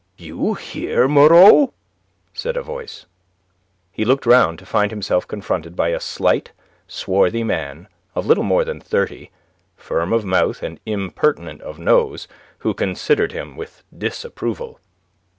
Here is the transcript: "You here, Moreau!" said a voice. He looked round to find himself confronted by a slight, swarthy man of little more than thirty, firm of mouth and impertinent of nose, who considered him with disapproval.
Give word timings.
"You 0.17 0.55
here, 0.55 1.07
Moreau!" 1.07 1.75
said 2.33 2.57
a 2.57 2.63
voice. 2.63 3.05
He 3.91 4.03
looked 4.03 4.25
round 4.25 4.57
to 4.57 4.65
find 4.65 4.89
himself 4.89 5.27
confronted 5.27 5.75
by 5.75 5.89
a 5.89 5.99
slight, 5.99 6.53
swarthy 6.87 7.43
man 7.43 7.87
of 8.15 8.25
little 8.25 8.43
more 8.43 8.65
than 8.65 8.81
thirty, 8.81 9.29
firm 9.77 10.11
of 10.11 10.25
mouth 10.25 10.63
and 10.63 10.79
impertinent 10.87 11.61
of 11.61 11.77
nose, 11.77 12.27
who 12.65 12.73
considered 12.73 13.31
him 13.31 13.55
with 13.55 13.83
disapproval. 13.95 14.79